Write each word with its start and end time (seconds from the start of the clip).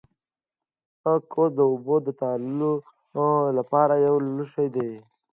کوزه 1.31 1.53
د 1.57 1.59
اوبو 1.71 1.95
د 2.05 2.07
ساتلو 2.19 2.73
لپاره 3.57 3.93
یو 4.07 4.15
لوښی 4.37 4.67
دی 4.75 4.91